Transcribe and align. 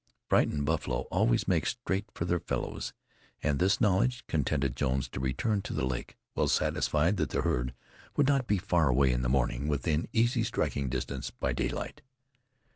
Frightened 0.29 0.65
buffalo 0.65 1.01
always 1.11 1.47
make 1.47 1.67
straight 1.67 2.05
for 2.15 2.25
their 2.25 2.39
fellows; 2.39 2.91
and 3.43 3.59
this 3.59 3.79
knowledge 3.79 4.25
contented 4.25 4.75
Jones 4.75 5.07
to 5.09 5.19
return 5.19 5.61
to 5.61 5.73
the 5.75 5.85
lake, 5.85 6.17
well 6.33 6.47
satisfied 6.47 7.17
that 7.17 7.29
the 7.29 7.43
herd 7.43 7.75
would 8.17 8.27
not 8.27 8.47
be 8.47 8.57
far 8.57 8.89
away 8.89 9.11
in 9.11 9.21
the 9.21 9.29
morning, 9.29 9.67
within 9.67 10.07
easy 10.11 10.43
striking 10.43 10.89
distance 10.89 11.29
by 11.29 11.53
daylight. 11.53 12.01